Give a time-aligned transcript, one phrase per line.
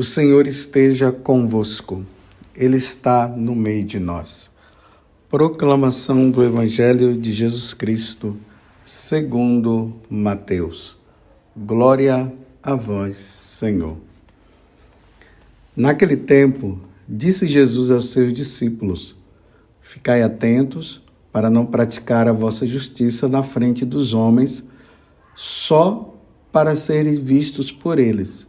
[0.00, 2.06] O Senhor esteja convosco,
[2.56, 4.50] Ele está no meio de nós.
[5.28, 8.34] Proclamação do Evangelho de Jesus Cristo,
[8.82, 10.96] segundo Mateus.
[11.54, 12.32] Glória
[12.62, 13.98] a vós, Senhor.
[15.76, 19.14] Naquele tempo, disse Jesus aos seus discípulos:
[19.82, 24.64] Ficai atentos para não praticar a vossa justiça na frente dos homens,
[25.36, 26.18] só
[26.50, 28.48] para serem vistos por eles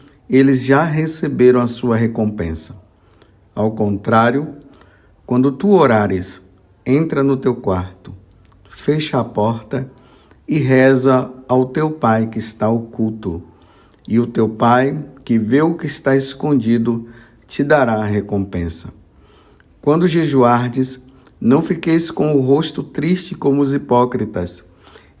[0.31, 2.81] eles já receberam a sua recompensa.
[3.53, 4.55] Ao contrário,
[5.25, 6.41] quando tu orares,
[6.85, 8.13] entra no teu quarto,
[8.63, 9.91] fecha a porta
[10.47, 13.43] e reza ao teu pai que está oculto.
[14.07, 17.09] E o teu pai, que vê o que está escondido,
[17.45, 18.93] te dará a recompensa.
[19.81, 21.01] Quando jejuardes,
[21.41, 24.63] não fiqueis com o rosto triste como os hipócritas.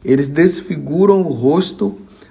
[0.05, 1.97] Eles desfiguram o rosto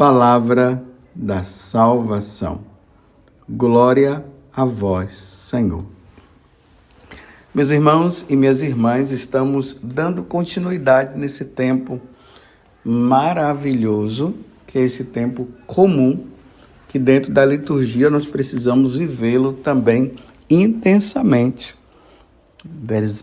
[0.00, 0.82] palavra
[1.14, 2.62] da salvação.
[3.46, 5.84] Glória a vós, Senhor.
[7.54, 12.00] Meus irmãos e minhas irmãs, estamos dando continuidade nesse tempo
[12.82, 14.34] maravilhoso,
[14.66, 16.28] que é esse tempo comum,
[16.88, 20.14] que dentro da liturgia nós precisamos vivê-lo também
[20.48, 21.76] intensamente.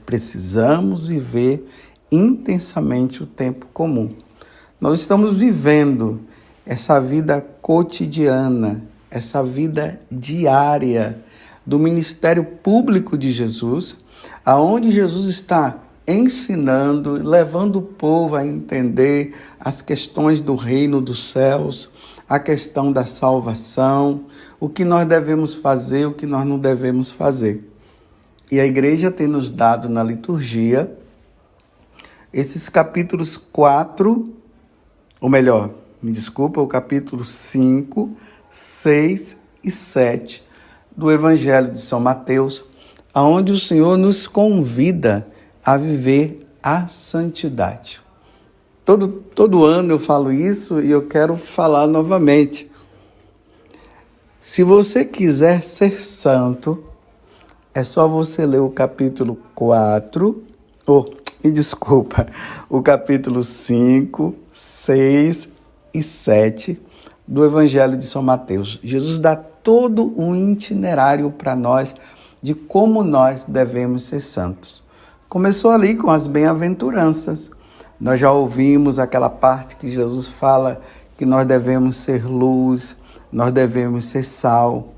[0.06, 1.68] Precisamos viver
[2.12, 4.12] intensamente o tempo comum.
[4.80, 6.22] Nós estamos vivendo
[6.68, 11.18] essa vida cotidiana, essa vida diária
[11.66, 13.96] do ministério público de Jesus,
[14.46, 21.90] aonde Jesus está ensinando, levando o povo a entender as questões do reino dos céus,
[22.28, 24.26] a questão da salvação,
[24.60, 27.66] o que nós devemos fazer, o que nós não devemos fazer.
[28.52, 30.92] E a igreja tem nos dado na liturgia
[32.34, 34.34] esses capítulos 4,
[35.22, 35.72] ou melhor,
[36.08, 38.16] me desculpa, o capítulo 5,
[38.50, 40.42] 6 e 7
[40.96, 42.64] do Evangelho de São Mateus,
[43.14, 45.28] aonde o Senhor nos convida
[45.66, 48.00] a viver a santidade.
[48.86, 52.72] Todo, todo ano eu falo isso e eu quero falar novamente.
[54.42, 56.86] Se você quiser ser santo,
[57.74, 60.42] é só você ler o capítulo 4,
[60.86, 62.28] ou, oh, me desculpa,
[62.70, 65.57] o capítulo 5, 6
[65.94, 66.82] e 7
[67.28, 68.80] do Evangelho de São Mateus.
[68.84, 71.94] Jesus dá todo um itinerário para nós
[72.42, 74.84] de como nós devemos ser santos.
[75.28, 77.52] Começou ali com as bem-aventuranças.
[78.00, 80.82] Nós já ouvimos aquela parte que Jesus fala
[81.18, 82.96] que nós devemos ser luz,
[83.32, 84.94] nós devemos ser sal.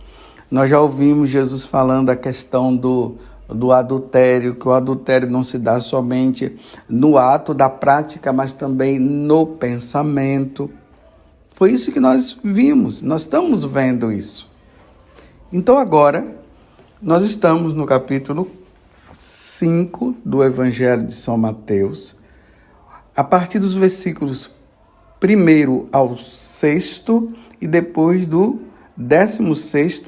[0.51, 3.15] Nós já ouvimos Jesus falando a questão do,
[3.47, 8.99] do adultério, que o adultério não se dá somente no ato da prática, mas também
[8.99, 10.69] no pensamento.
[11.59, 14.49] Foi isso que nós vimos, nós estamos vendo isso.
[15.51, 16.25] Então agora,
[17.01, 18.49] nós estamos no capítulo
[19.11, 22.15] 5 do Evangelho de São Mateus,
[23.13, 24.49] a partir dos versículos
[25.21, 27.03] 1 ao 6
[27.59, 28.61] e depois do
[28.95, 30.01] 16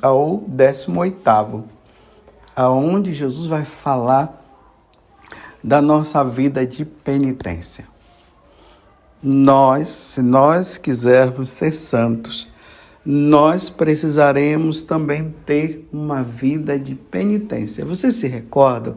[0.00, 1.64] ao 18,
[2.56, 4.42] aonde Jesus vai falar
[5.62, 7.97] da nossa vida de penitência
[9.22, 12.48] nós, se nós quisermos ser santos,
[13.04, 17.84] nós precisaremos também ter uma vida de penitência.
[17.84, 18.96] Você se recorda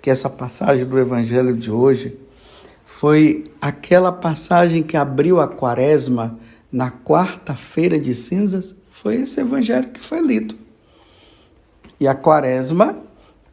[0.00, 2.18] que essa passagem do Evangelho de hoje
[2.84, 6.38] foi aquela passagem que abriu a quaresma
[6.70, 8.74] na quarta-feira de cinzas?
[8.88, 10.54] Foi esse evangelho que foi lido.
[11.98, 12.96] E a quaresma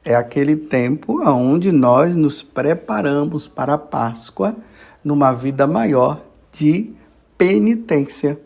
[0.05, 4.55] é aquele tempo onde nós nos preparamos para a Páscoa
[5.03, 6.93] numa vida maior de
[7.37, 8.39] penitência.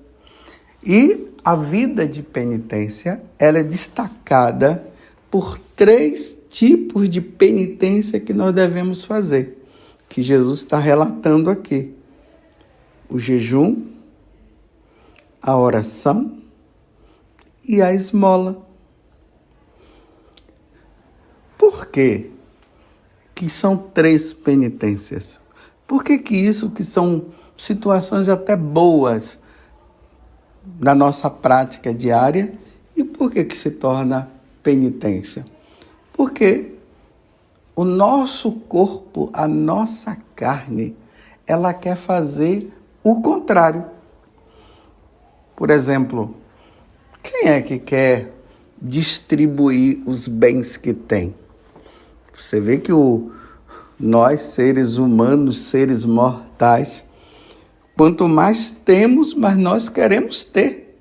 [0.83, 4.83] E a vida de penitência, ela é destacada
[5.29, 9.63] por três tipos de penitência que nós devemos fazer,
[10.09, 11.93] que Jesus está relatando aqui:
[13.09, 13.85] o jejum,
[15.41, 16.37] a oração
[17.63, 18.65] e a esmola.
[21.57, 22.31] Por quê?
[23.35, 25.39] Que são três penitências.
[25.87, 29.39] Por que, que isso que são situações até boas
[30.79, 32.53] na nossa prática diária
[32.95, 34.29] e por que, que se torna
[34.61, 35.45] penitência?
[36.11, 36.73] Porque
[37.75, 40.95] o nosso corpo, a nossa carne,
[41.45, 42.73] ela quer fazer
[43.03, 43.85] o contrário.
[45.55, 46.35] Por exemplo,
[47.23, 48.33] quem é que quer
[48.81, 51.33] distribuir os bens que tem?
[52.33, 53.31] Você vê que o,
[53.99, 57.03] nós, seres humanos, seres mortais,
[57.95, 60.99] quanto mais temos, mais nós queremos ter.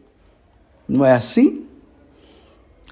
[0.88, 1.64] Não é assim?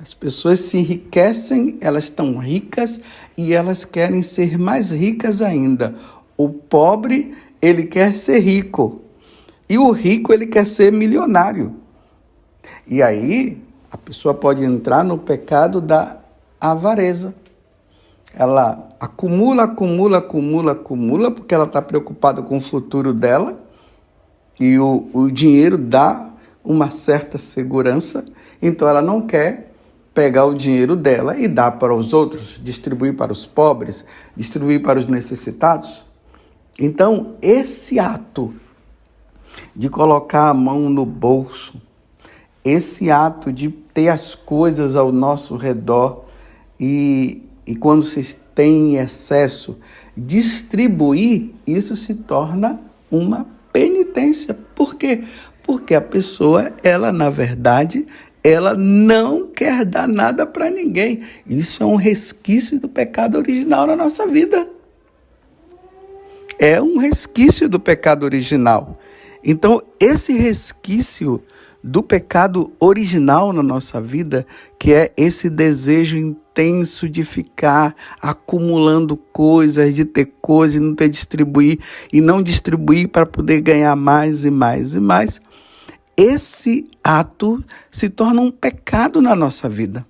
[0.00, 3.00] As pessoas se enriquecem, elas estão ricas
[3.36, 5.94] e elas querem ser mais ricas ainda.
[6.36, 9.02] O pobre, ele quer ser rico.
[9.68, 11.76] E o rico, ele quer ser milionário.
[12.86, 16.18] E aí, a pessoa pode entrar no pecado da
[16.60, 17.34] avareza.
[18.36, 23.58] Ela acumula, acumula, acumula, acumula, porque ela está preocupada com o futuro dela.
[24.60, 26.30] E o, o dinheiro dá
[26.64, 28.24] uma certa segurança,
[28.60, 29.72] então ela não quer
[30.14, 34.04] pegar o dinheiro dela e dar para os outros, distribuir para os pobres,
[34.36, 36.04] distribuir para os necessitados.
[36.80, 38.54] Então, esse ato
[39.74, 41.80] de colocar a mão no bolso,
[42.64, 46.24] esse ato de ter as coisas ao nosso redor
[46.78, 49.78] e, e quando se tem excesso,
[50.16, 52.80] distribuir, isso se torna
[53.10, 54.56] uma penitência.
[54.74, 55.24] Por quê?
[55.62, 58.06] Porque a pessoa, ela na verdade,
[58.42, 61.22] ela não quer dar nada para ninguém.
[61.46, 64.68] Isso é um resquício do pecado original na nossa vida.
[66.58, 68.98] É um resquício do pecado original.
[69.42, 71.42] Então, esse resquício
[71.82, 74.46] do pecado original na nossa vida,
[74.78, 81.08] que é esse desejo intenso de ficar acumulando coisas, de ter coisas e não ter
[81.08, 81.80] distribuir
[82.12, 85.40] e não distribuir para poder ganhar mais e mais e mais.
[86.16, 90.06] Esse ato se torna um pecado na nossa vida.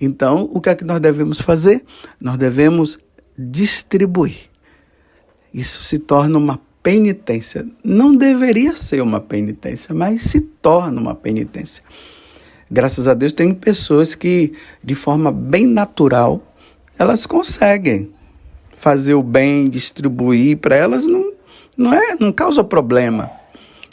[0.00, 1.84] Então, o que é que nós devemos fazer?
[2.20, 2.98] Nós devemos
[3.36, 4.50] distribuir.
[5.52, 7.66] Isso se torna uma penitência.
[7.84, 11.82] Não deveria ser uma penitência, mas se torna uma penitência.
[12.72, 16.42] Graças a Deus, tem pessoas que, de forma bem natural,
[16.98, 18.10] elas conseguem
[18.78, 21.32] fazer o bem, distribuir para elas, não,
[21.76, 23.30] não, é, não causa problema.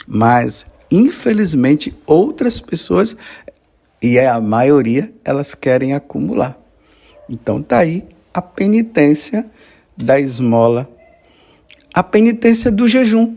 [0.06, 3.14] Mas, infelizmente, outras pessoas,
[4.00, 6.58] e é a maioria, elas querem acumular.
[7.28, 9.44] Então, está aí a penitência
[9.94, 10.88] da esmola
[11.92, 13.36] a penitência do jejum.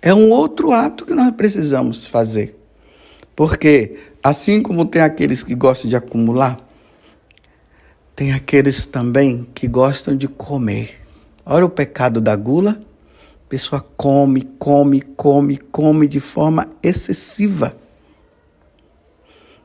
[0.00, 2.56] É um outro ato que nós precisamos fazer.
[3.36, 6.58] Porque, assim como tem aqueles que gostam de acumular,
[8.14, 11.00] tem aqueles também que gostam de comer.
[11.44, 12.80] Olha o pecado da gula.
[13.44, 17.76] A pessoa come, come, come, come de forma excessiva.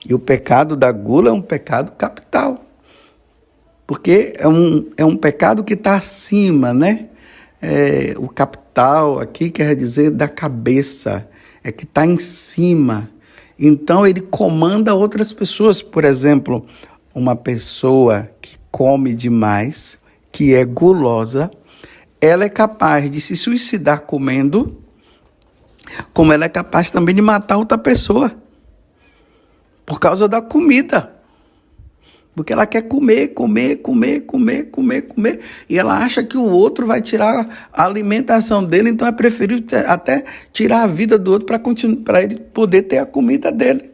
[0.07, 2.65] E o pecado da gula é um pecado capital.
[3.85, 7.09] Porque é um, é um pecado que está acima, né?
[7.61, 11.27] é, o capital aqui quer dizer da cabeça,
[11.63, 13.09] é que está em cima.
[13.59, 15.81] Então ele comanda outras pessoas.
[15.81, 16.65] Por exemplo,
[17.13, 19.97] uma pessoa que come demais,
[20.31, 21.49] que é gulosa,
[22.21, 24.77] ela é capaz de se suicidar comendo,
[26.13, 28.31] como ela é capaz também de matar outra pessoa
[29.85, 31.16] por causa da comida.
[32.37, 35.39] Porque ela quer comer, comer, comer, comer, comer, comer.
[35.67, 40.23] E ela acha que o outro vai tirar a alimentação dele, então é preferível até
[40.53, 41.47] tirar a vida do outro
[42.03, 43.89] para ele poder ter a comida dele.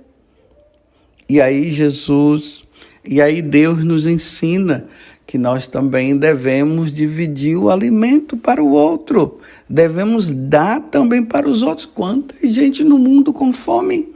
[1.29, 2.65] E aí Jesus,
[3.07, 4.87] e aí Deus nos ensina
[5.25, 9.39] que nós também devemos dividir o alimento para o outro.
[9.69, 11.85] Devemos dar também para os outros.
[11.85, 14.09] Quanta gente no mundo com fome?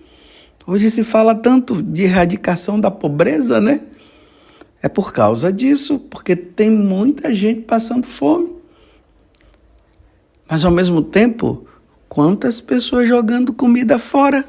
[0.68, 3.80] Hoje se fala tanto de erradicação da pobreza, né?
[4.88, 8.54] É por causa disso, porque tem muita gente passando fome.
[10.50, 11.68] Mas ao mesmo tempo,
[12.08, 14.46] quantas pessoas jogando comida fora?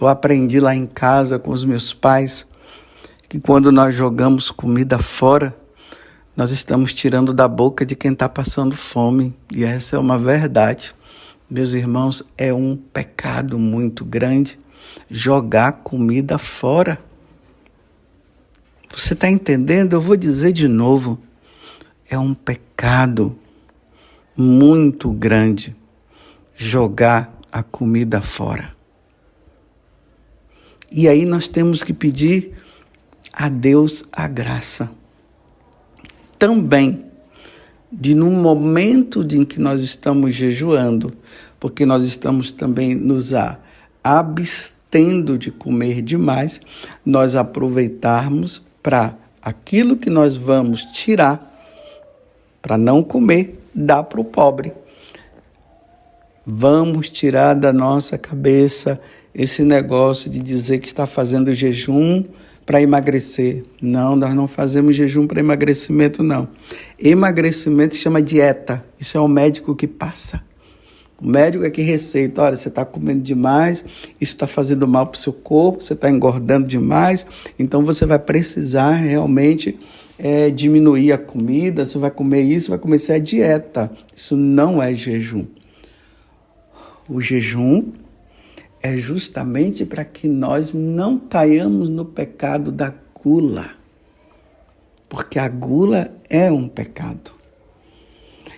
[0.00, 2.46] Eu aprendi lá em casa com os meus pais
[3.28, 5.52] que quando nós jogamos comida fora,
[6.36, 9.34] nós estamos tirando da boca de quem está passando fome.
[9.52, 10.94] E essa é uma verdade.
[11.50, 14.56] Meus irmãos, é um pecado muito grande
[15.10, 17.00] jogar comida fora.
[18.92, 19.94] Você está entendendo?
[19.94, 21.18] Eu vou dizer de novo.
[22.08, 23.38] É um pecado
[24.36, 25.74] muito grande
[26.54, 28.72] jogar a comida fora.
[30.90, 32.52] E aí nós temos que pedir
[33.32, 34.90] a Deus a graça.
[36.38, 37.06] Também
[37.90, 41.12] de no momento em que nós estamos jejuando,
[41.60, 43.32] porque nós estamos também nos
[44.02, 46.60] abstendo de comer demais,
[47.04, 51.50] nós aproveitarmos para aquilo que nós vamos tirar
[52.60, 54.72] para não comer, dar para o pobre.
[56.46, 59.00] Vamos tirar da nossa cabeça
[59.34, 62.24] esse negócio de dizer que está fazendo jejum
[62.64, 63.64] para emagrecer.
[63.80, 66.48] Não, nós não fazemos jejum para emagrecimento, não.
[66.98, 68.84] Emagrecimento chama dieta.
[68.98, 70.42] Isso é o médico que passa.
[71.22, 73.84] O médico é que receita, olha, você está comendo demais,
[74.20, 77.24] isso está fazendo mal para o seu corpo, você está engordando demais,
[77.56, 79.78] então você vai precisar realmente
[80.18, 83.88] é, diminuir a comida, você vai comer isso, vai começar a dieta.
[84.14, 85.46] Isso não é jejum.
[87.08, 87.92] O jejum
[88.82, 93.70] é justamente para que nós não caiamos no pecado da gula.
[95.08, 97.41] Porque a gula é um pecado.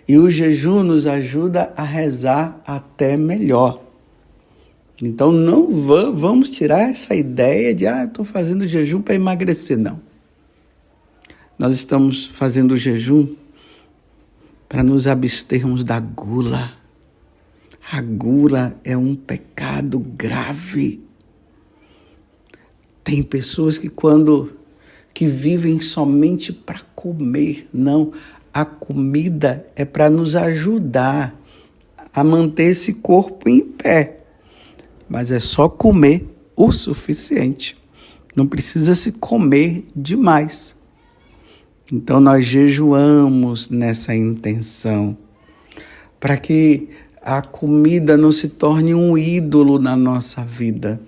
[0.07, 3.83] E o jejum nos ajuda a rezar até melhor.
[5.03, 5.69] Então não
[6.15, 9.79] vamos tirar essa ideia de, ah, estou fazendo jejum para emagrecer.
[9.79, 10.01] Não.
[11.59, 13.35] Nós estamos fazendo jejum
[14.69, 16.85] para nos abstermos da gula
[17.91, 21.01] a gula é um pecado grave.
[23.03, 24.53] Tem pessoas que quando
[25.13, 28.13] que vivem somente para comer, não.
[28.55, 31.35] A comida é para nos ajudar
[32.15, 34.21] a manter esse corpo em pé.
[35.09, 37.75] Mas é só comer o suficiente.
[38.37, 40.77] Não precisa se comer demais.
[41.93, 45.19] Então nós jejuamos nessa intenção
[46.21, 51.01] para que a comida não se torne um ídolo na nossa vida.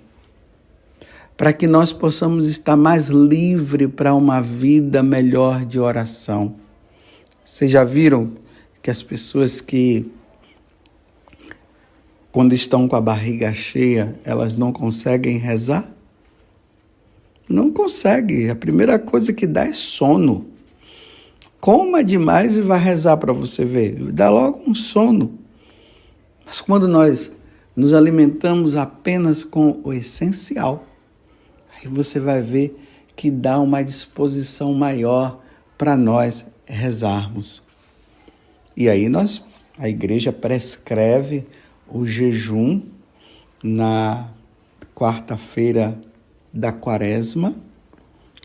[1.36, 6.65] Para que nós possamos estar mais livre para uma vida melhor de oração.
[7.46, 8.32] Vocês já viram
[8.82, 10.10] que as pessoas que
[12.32, 15.88] quando estão com a barriga cheia, elas não conseguem rezar?
[17.48, 18.50] Não consegue.
[18.50, 20.48] A primeira coisa que dá é sono.
[21.60, 23.94] Coma demais e vai rezar para você ver.
[24.12, 25.38] Dá logo um sono.
[26.44, 27.30] Mas quando nós
[27.76, 30.84] nos alimentamos apenas com o essencial,
[31.78, 32.76] aí você vai ver
[33.14, 35.40] que dá uma disposição maior
[35.78, 37.62] para nós rezarmos.
[38.76, 39.44] E aí nós,
[39.78, 41.46] a igreja prescreve
[41.88, 42.82] o jejum
[43.62, 44.28] na
[44.94, 45.98] quarta-feira
[46.52, 47.54] da quaresma,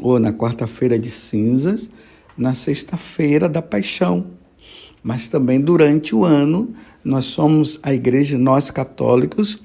[0.02, 1.90] ou na quarta-feira de cinzas,
[2.38, 4.28] na sexta-feira da paixão.
[5.04, 6.74] Mas também durante o ano
[7.04, 9.62] nós somos a igreja, nós católicos,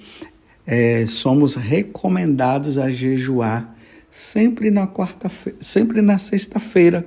[0.67, 3.77] é, somos recomendados a jejuar
[4.11, 7.07] sempre na quarta-feira, sempre na sexta-feira.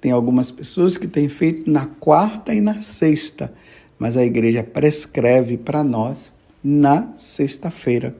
[0.00, 3.52] Tem algumas pessoas que têm feito na quarta e na sexta,
[3.98, 8.16] mas a igreja prescreve para nós na sexta-feira.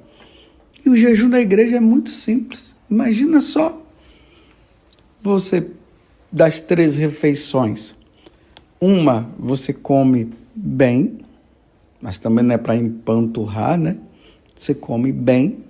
[0.84, 2.76] E o jejum da igreja é muito simples.
[2.90, 3.80] Imagina só
[5.22, 5.70] você
[6.30, 7.94] das três refeições,
[8.80, 11.18] uma você come bem,
[12.00, 13.96] mas também não é para empanturrar, né?
[14.56, 15.64] Você come bem.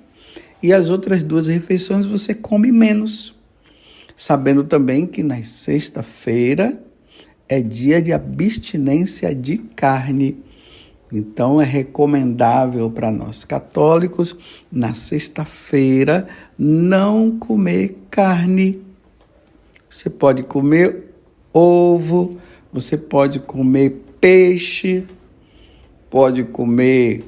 [0.62, 3.34] E as outras duas refeições você come menos.
[4.18, 6.82] Sabendo também que na sexta-feira
[7.48, 10.42] é dia de abstinência de carne.
[11.12, 14.36] Então é recomendável para nós católicos,
[14.72, 16.26] na sexta-feira,
[16.58, 18.82] não comer carne.
[19.88, 21.14] Você pode comer
[21.52, 22.32] ovo,
[22.72, 25.06] você pode comer peixe,
[26.10, 27.24] pode comer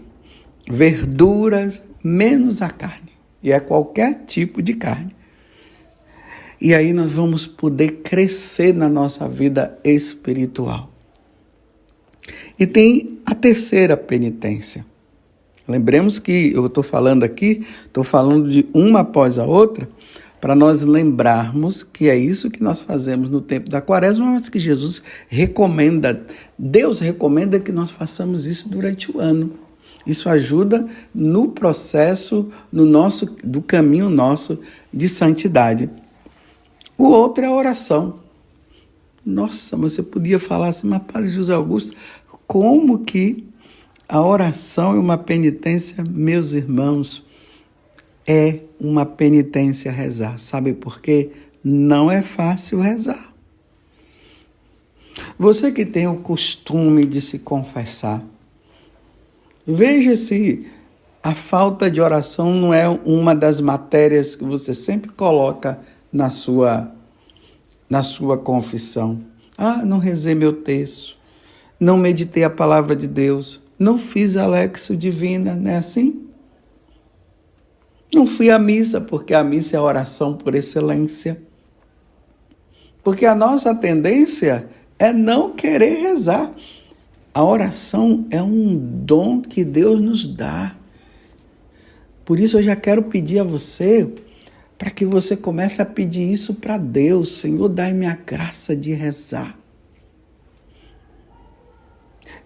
[0.69, 3.13] verduras, menos a carne.
[3.41, 5.20] E é qualquer tipo de carne.
[6.61, 10.91] E aí nós vamos poder crescer na nossa vida espiritual.
[12.59, 14.85] E tem a terceira penitência.
[15.67, 19.89] Lembremos que eu estou falando aqui, estou falando de uma após a outra,
[20.41, 24.59] para nós lembrarmos que é isso que nós fazemos no tempo da quaresma, mas que
[24.59, 26.27] Jesus recomenda,
[26.59, 29.53] Deus recomenda que nós façamos isso durante o ano.
[30.07, 34.59] Isso ajuda no processo no nosso do caminho nosso
[34.93, 35.91] de santidade.
[37.01, 38.21] O outro é a oração.
[39.25, 41.97] Nossa, você podia falar assim, mas Padre José Augusto,
[42.47, 43.49] como que
[44.07, 47.25] a oração é uma penitência, meus irmãos,
[48.27, 50.39] é uma penitência rezar.
[50.39, 51.31] Sabe por quê?
[51.65, 53.33] Não é fácil rezar.
[55.39, 58.23] Você que tem o costume de se confessar,
[59.67, 60.67] veja se
[61.23, 65.81] a falta de oração não é uma das matérias que você sempre coloca
[66.13, 66.93] na sua
[67.89, 69.21] na sua confissão.
[69.59, 71.17] Ah, não rezei meu texto,
[71.79, 76.27] não meditei a palavra de Deus, não fiz Alexo divina, não é assim?
[78.15, 81.41] Não fui à missa, porque a missa é a oração por excelência.
[83.03, 86.53] Porque a nossa tendência é não querer rezar.
[87.33, 90.77] A oração é um dom que Deus nos dá.
[92.25, 94.13] Por isso eu já quero pedir a você
[94.81, 97.37] para que você comece a pedir isso para Deus.
[97.37, 99.55] Senhor, dai-me a graça de rezar.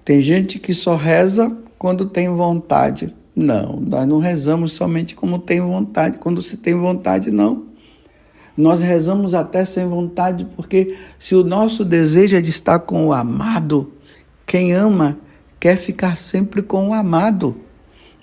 [0.04, 3.14] Tem gente que só reza quando tem vontade.
[3.36, 7.66] Não, nós não rezamos somente como tem vontade, quando se tem vontade, não.
[8.56, 13.12] Nós rezamos até sem vontade, porque se o nosso desejo é de estar com o
[13.12, 13.92] amado,
[14.44, 15.20] quem ama
[15.60, 17.56] quer ficar sempre com o amado.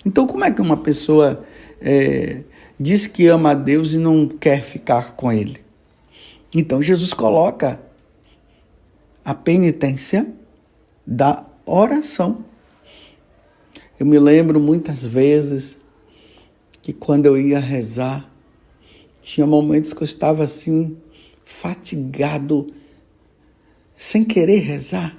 [0.04, 1.42] Então, como é que uma pessoa
[1.80, 2.42] é,
[2.82, 5.60] diz que ama a Deus e não quer ficar com Ele?
[6.54, 7.80] Então, Jesus coloca
[9.24, 10.26] a penitência
[11.06, 12.44] da oração.
[13.98, 15.78] Eu me lembro muitas vezes
[16.82, 18.28] que quando eu ia rezar,
[19.20, 20.96] tinha momentos que eu estava assim,
[21.44, 22.74] fatigado,
[23.96, 25.16] sem querer rezar.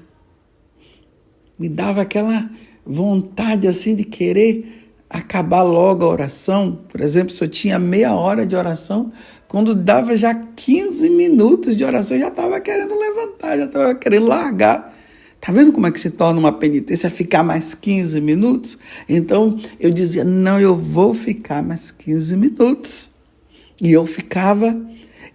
[1.58, 2.50] Me dava aquela
[2.86, 4.83] vontade assim de querer
[5.14, 6.80] acabar logo a oração.
[6.90, 9.12] Por exemplo, se eu tinha meia hora de oração,
[9.48, 14.28] quando dava já 15 minutos de oração, eu já estava querendo levantar, já estava querendo
[14.28, 14.94] largar
[15.46, 18.80] Tá vendo como é que se torna uma penitência ficar mais 15 minutos?
[19.10, 23.10] Então eu dizia: não, eu vou ficar mais 15 minutos.
[23.82, 24.74] E eu ficava.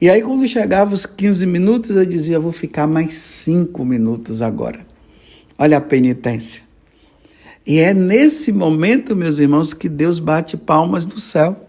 [0.00, 4.80] E aí, quando chegava os 15 minutos, eu dizia: vou ficar mais 5 minutos agora.
[5.58, 6.62] Olha a penitência.
[7.68, 11.68] E é nesse momento, meus irmãos, que Deus bate palmas do céu.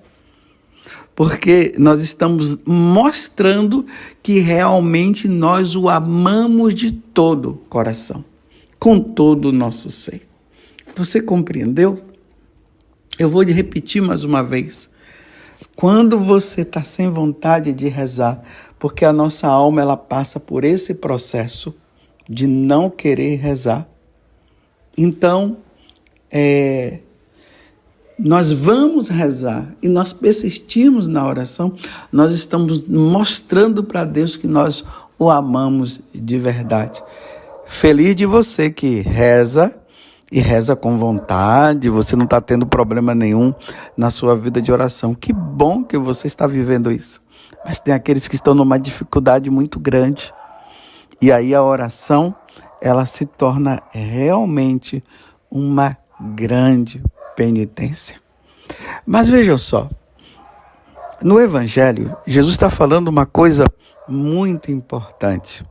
[1.13, 3.85] Porque nós estamos mostrando
[4.23, 8.23] que realmente nós o amamos de todo o coração
[8.79, 10.21] com todo o nosso ser.
[10.95, 12.01] Você compreendeu?
[13.19, 14.89] Eu vou repetir mais uma vez.
[15.75, 18.41] Quando você está sem vontade de rezar,
[18.79, 21.75] porque a nossa alma ela passa por esse processo
[22.29, 23.85] de não querer rezar,
[24.97, 25.57] então
[26.31, 26.99] é,
[28.17, 31.73] nós vamos rezar e nós persistimos na oração,
[32.11, 34.83] nós estamos mostrando para Deus que nós
[35.17, 37.01] o amamos de verdade.
[37.65, 39.73] Feliz de você que reza
[40.31, 43.53] e reza com vontade, você não está tendo problema nenhum
[43.95, 45.13] na sua vida de oração.
[45.13, 47.21] Que bom que você está vivendo isso.
[47.65, 50.33] Mas tem aqueles que estão numa dificuldade muito grande.
[51.21, 52.33] E aí a oração,
[52.81, 55.03] ela se torna realmente
[55.51, 57.01] uma grande
[57.35, 58.17] penitência.
[59.05, 59.89] Mas vejam só,
[61.21, 63.65] no Evangelho, Jesus está falando uma coisa
[64.07, 65.65] muito importante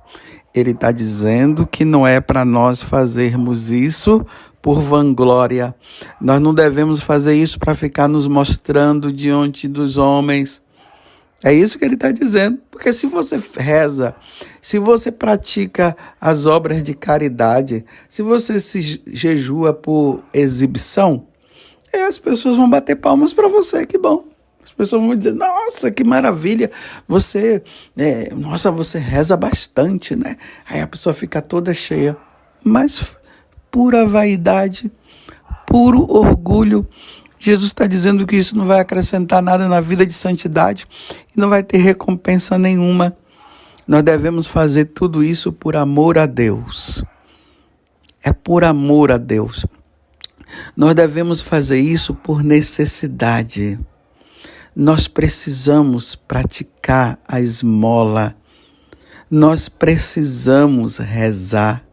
[0.54, 4.24] ele está dizendo que não é para nós fazermos isso
[4.60, 5.74] por vanglória.
[6.20, 10.62] Nós não devemos fazer isso para ficar nos mostrando diante dos homens.
[11.44, 12.58] É isso que ele está dizendo.
[12.78, 14.14] Porque se você reza,
[14.62, 21.26] se você pratica as obras de caridade, se você se jejua por exibição,
[22.06, 24.28] as pessoas vão bater palmas para você, que bom
[24.78, 26.70] pessoas vão dizer: Nossa, que maravilha!
[27.08, 27.62] Você,
[27.96, 30.36] é, nossa, você reza bastante, né?
[30.70, 32.16] Aí a pessoa fica toda cheia.
[32.62, 33.12] Mas
[33.72, 34.90] pura vaidade,
[35.66, 36.86] puro orgulho.
[37.38, 40.86] Jesus está dizendo que isso não vai acrescentar nada na vida de santidade
[41.34, 43.16] e não vai ter recompensa nenhuma.
[43.86, 47.02] Nós devemos fazer tudo isso por amor a Deus.
[48.24, 49.64] É por amor a Deus.
[50.76, 53.78] Nós devemos fazer isso por necessidade.
[54.74, 58.36] Nós precisamos praticar a esmola,
[59.30, 61.84] nós precisamos rezar,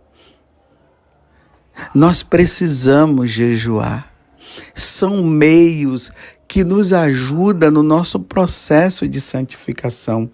[1.93, 4.13] nós precisamos jejuar,
[4.73, 6.11] são meios
[6.47, 10.29] que nos ajudam no nosso processo de santificação.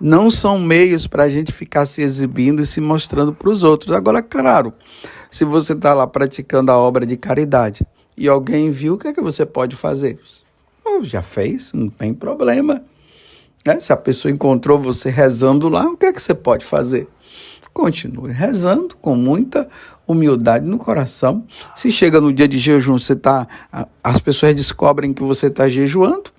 [0.00, 3.96] Não são meios para a gente ficar se exibindo e se mostrando para os outros.
[3.96, 4.72] Agora, claro,
[5.30, 9.12] se você está lá praticando a obra de caridade e alguém viu, o que é
[9.12, 10.18] que você pode fazer?
[10.84, 12.82] Oh, já fez, não tem problema.
[13.64, 17.08] É, se a pessoa encontrou você rezando lá, o que é que você pode fazer?
[17.72, 19.68] Continue rezando com muita
[20.06, 21.44] humildade no coração.
[21.74, 23.46] Se chega no dia de jejum, você tá,
[24.02, 26.32] as pessoas descobrem que você está jejuando.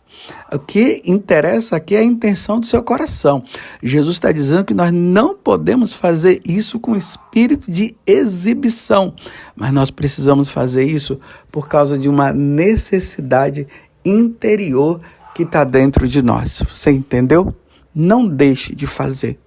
[0.51, 3.43] O que interessa aqui é a intenção do seu coração.
[3.83, 9.13] Jesus está dizendo que nós não podemos fazer isso com espírito de exibição,
[9.55, 11.19] mas nós precisamos fazer isso
[11.51, 13.67] por causa de uma necessidade
[14.03, 14.99] interior
[15.35, 16.61] que está dentro de nós.
[16.67, 17.53] Você entendeu?
[17.93, 19.37] Não deixe de fazer.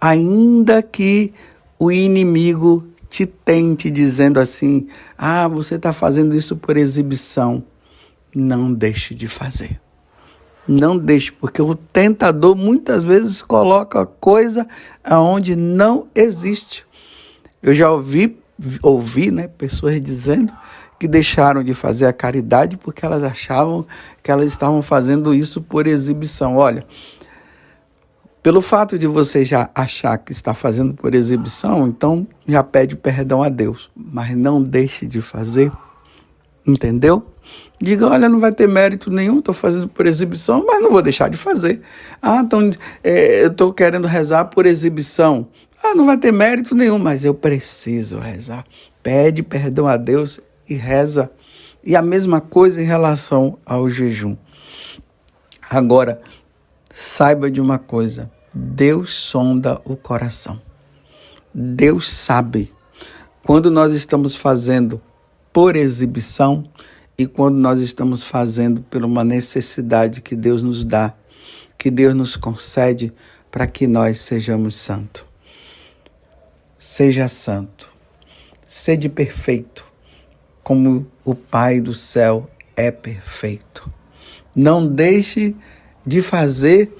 [0.00, 1.32] Ainda que
[1.78, 7.64] o inimigo te tente dizendo assim: ah, você está fazendo isso por exibição.
[8.34, 9.80] Não deixe de fazer.
[10.66, 14.68] Não deixe, porque o tentador muitas vezes coloca coisa
[15.02, 16.84] aonde não existe.
[17.62, 18.38] Eu já ouvi,
[18.82, 20.52] ouvi né, pessoas dizendo
[20.98, 23.86] que deixaram de fazer a caridade porque elas achavam
[24.22, 26.56] que elas estavam fazendo isso por exibição.
[26.56, 26.84] Olha,
[28.42, 33.42] pelo fato de você já achar que está fazendo por exibição, então já pede perdão
[33.42, 35.72] a Deus, mas não deixe de fazer.
[36.66, 37.26] Entendeu?
[37.80, 41.28] Diga, olha, não vai ter mérito nenhum, estou fazendo por exibição, mas não vou deixar
[41.28, 41.80] de fazer.
[42.20, 42.70] Ah, então
[43.02, 45.48] é, eu estou querendo rezar por exibição.
[45.82, 48.64] Ah, não vai ter mérito nenhum, mas eu preciso rezar.
[49.02, 51.30] Pede perdão a Deus e reza.
[51.84, 54.36] E a mesma coisa em relação ao jejum.
[55.70, 56.20] Agora,
[56.98, 60.60] saiba de uma coisa: Deus sonda o coração.
[61.54, 62.72] Deus sabe
[63.44, 65.00] quando nós estamos fazendo
[65.52, 66.68] por exibição
[67.16, 71.14] e quando nós estamos fazendo por uma necessidade que Deus nos dá,
[71.78, 73.12] que Deus nos concede
[73.50, 75.24] para que nós sejamos santos.
[76.78, 77.92] Seja santo,
[78.66, 79.84] sede perfeito,
[80.62, 83.88] como o Pai do céu é perfeito.
[84.54, 85.56] Não deixe
[86.08, 86.90] de fazer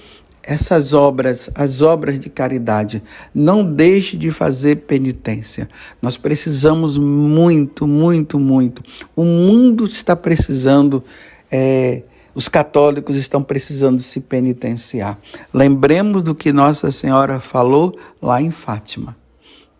[0.42, 3.02] essas obras, as obras de caridade.
[3.34, 5.68] Não deixe de fazer penitência.
[6.00, 8.82] Nós precisamos muito, muito, muito.
[9.16, 11.02] O mundo está precisando,
[11.50, 12.02] é,
[12.34, 15.18] os católicos estão precisando se penitenciar.
[15.52, 19.16] Lembremos do que Nossa Senhora falou lá em Fátima.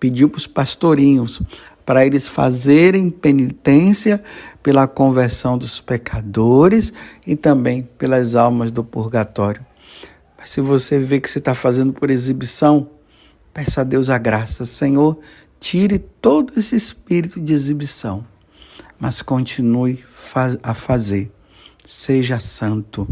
[0.00, 1.40] Pediu para os pastorinhos
[1.88, 4.22] para eles fazerem penitência
[4.62, 6.92] pela conversão dos pecadores
[7.26, 9.64] e também pelas almas do purgatório.
[10.36, 12.90] Mas se você vê que você está fazendo por exibição,
[13.54, 14.66] peça a Deus a graça.
[14.66, 15.18] Senhor,
[15.58, 18.22] tire todo esse espírito de exibição,
[19.00, 20.04] mas continue
[20.62, 21.32] a fazer.
[21.86, 23.08] Seja santo.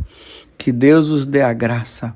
[0.58, 2.14] Que Deus os dê a graça.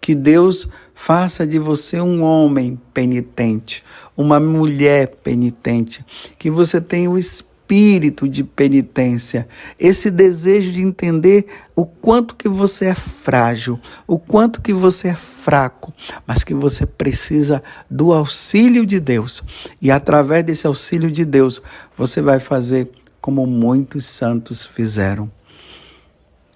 [0.00, 3.84] Que Deus faça de você um homem penitente,
[4.16, 6.04] uma mulher penitente.
[6.38, 9.46] Que você tenha o espírito de penitência,
[9.78, 15.14] esse desejo de entender o quanto que você é frágil, o quanto que você é
[15.14, 15.94] fraco,
[16.26, 19.42] mas que você precisa do auxílio de Deus.
[19.80, 21.62] E através desse auxílio de Deus,
[21.96, 25.30] você vai fazer como muitos santos fizeram.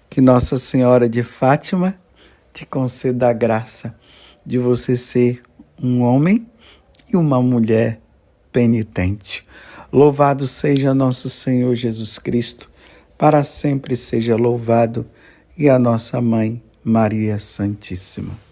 [0.09, 1.95] Que Nossa Senhora de Fátima
[2.55, 3.93] te conceda a graça
[4.45, 5.41] de você ser
[5.81, 6.47] um homem
[7.11, 7.99] e uma mulher
[8.49, 9.43] penitente.
[9.91, 12.71] Louvado seja nosso Senhor Jesus Cristo,
[13.17, 15.05] para sempre seja louvado,
[15.57, 18.44] e a nossa mãe, Maria Santíssima.